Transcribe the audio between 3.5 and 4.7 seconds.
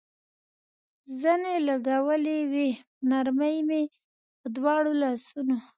مې په